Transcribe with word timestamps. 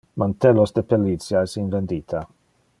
Mantellos 0.21 0.73
de 0.77 0.83
pellicia 0.93 1.43
es 1.49 1.55
in 1.67 1.71
vendita. 1.77 2.27